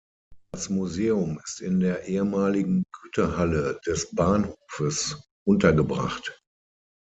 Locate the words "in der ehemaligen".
1.61-2.85